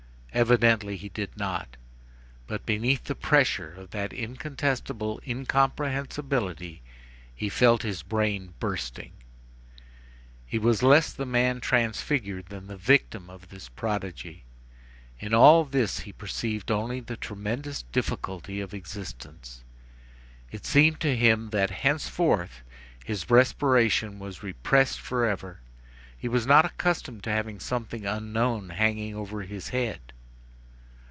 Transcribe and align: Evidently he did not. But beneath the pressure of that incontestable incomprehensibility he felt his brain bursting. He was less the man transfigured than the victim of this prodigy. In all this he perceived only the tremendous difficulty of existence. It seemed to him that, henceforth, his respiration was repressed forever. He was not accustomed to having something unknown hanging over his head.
Evidently 0.33 0.95
he 0.95 1.09
did 1.09 1.35
not. 1.35 1.75
But 2.47 2.65
beneath 2.65 3.03
the 3.03 3.15
pressure 3.15 3.73
of 3.73 3.89
that 3.89 4.13
incontestable 4.13 5.19
incomprehensibility 5.27 6.81
he 7.35 7.49
felt 7.49 7.81
his 7.83 8.01
brain 8.01 8.53
bursting. 8.61 9.11
He 10.45 10.57
was 10.57 10.81
less 10.81 11.11
the 11.11 11.25
man 11.25 11.59
transfigured 11.59 12.45
than 12.45 12.67
the 12.67 12.77
victim 12.77 13.29
of 13.29 13.49
this 13.49 13.67
prodigy. 13.67 14.45
In 15.19 15.33
all 15.33 15.65
this 15.65 15.99
he 15.99 16.13
perceived 16.13 16.71
only 16.71 17.01
the 17.01 17.17
tremendous 17.17 17.81
difficulty 17.91 18.61
of 18.61 18.73
existence. 18.73 19.65
It 20.49 20.63
seemed 20.65 21.01
to 21.01 21.13
him 21.17 21.49
that, 21.49 21.71
henceforth, 21.71 22.61
his 23.03 23.29
respiration 23.29 24.17
was 24.17 24.43
repressed 24.43 25.01
forever. 25.01 25.59
He 26.17 26.29
was 26.29 26.47
not 26.47 26.63
accustomed 26.63 27.21
to 27.25 27.31
having 27.31 27.59
something 27.59 28.05
unknown 28.05 28.69
hanging 28.69 29.13
over 29.13 29.41
his 29.41 29.67
head. 29.67 29.99